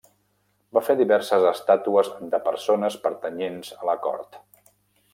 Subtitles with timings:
[0.77, 4.43] Va fer diverses estàtues de persones pertanyents a la cort.